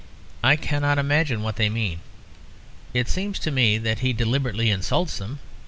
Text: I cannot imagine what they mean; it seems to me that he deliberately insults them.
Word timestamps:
I 0.43 0.55
cannot 0.55 0.97
imagine 0.97 1.43
what 1.43 1.57
they 1.57 1.69
mean; 1.69 1.99
it 2.91 3.07
seems 3.07 3.37
to 3.37 3.51
me 3.51 3.77
that 3.77 3.99
he 3.99 4.13
deliberately 4.13 4.71
insults 4.71 5.19
them. 5.19 5.37